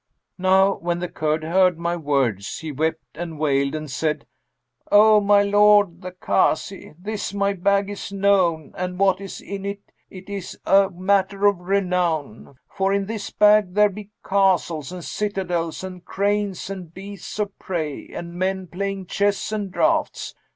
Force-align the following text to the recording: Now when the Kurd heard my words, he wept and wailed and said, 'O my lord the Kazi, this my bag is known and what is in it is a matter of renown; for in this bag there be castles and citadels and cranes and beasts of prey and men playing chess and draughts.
Now 0.39 0.77
when 0.77 0.97
the 0.97 1.07
Kurd 1.07 1.43
heard 1.43 1.77
my 1.77 1.95
words, 1.95 2.57
he 2.57 2.71
wept 2.71 3.03
and 3.13 3.37
wailed 3.37 3.75
and 3.75 3.87
said, 3.87 4.25
'O 4.91 5.19
my 5.21 5.43
lord 5.43 6.01
the 6.01 6.09
Kazi, 6.11 6.95
this 6.97 7.35
my 7.35 7.53
bag 7.53 7.87
is 7.87 8.11
known 8.11 8.73
and 8.75 8.97
what 8.97 9.21
is 9.21 9.41
in 9.41 9.63
it 9.63 9.83
is 10.09 10.57
a 10.65 10.89
matter 10.89 11.45
of 11.45 11.59
renown; 11.59 12.55
for 12.67 12.91
in 12.91 13.05
this 13.05 13.29
bag 13.29 13.75
there 13.75 13.89
be 13.89 14.09
castles 14.25 14.91
and 14.91 15.05
citadels 15.05 15.83
and 15.83 16.03
cranes 16.03 16.71
and 16.71 16.91
beasts 16.95 17.37
of 17.37 17.59
prey 17.59 18.07
and 18.07 18.33
men 18.33 18.65
playing 18.65 19.05
chess 19.05 19.51
and 19.51 19.71
draughts. 19.71 20.33